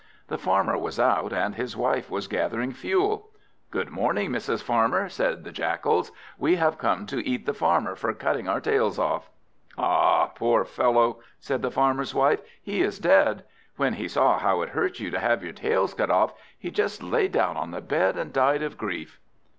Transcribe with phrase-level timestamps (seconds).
[0.29, 3.29] The Farmer was out, and his wife was gathering fuel.
[3.69, 4.63] "Good morning, Mrs.
[4.63, 8.97] Farmer," said the Jackals; "we have come to eat the Farmer for cutting our tails
[8.97, 9.29] off."
[9.77, 13.43] "Ah, poor fellow," said the Farmer's wife, "he is dead.
[13.75, 17.03] When he saw how it hurt you to have your tails cut off, he just
[17.03, 19.19] lay down on the bed, and died of grief."